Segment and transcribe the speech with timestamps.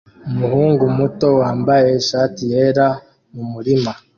[0.29, 2.87] Umuhungu muto wambaye ishati yera
[3.33, 3.91] mumurima